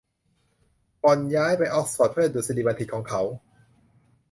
[1.01, 3.21] พอลย้ายไปออกซ์ฟอร์ดเพื่อดุษฎีบัณฑิตของเขา